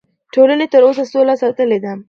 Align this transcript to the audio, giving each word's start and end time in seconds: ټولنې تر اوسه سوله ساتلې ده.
ټولنې 0.33 0.65
تر 0.73 0.81
اوسه 0.87 1.03
سوله 1.11 1.33
ساتلې 1.41 1.79
ده. 1.83 1.91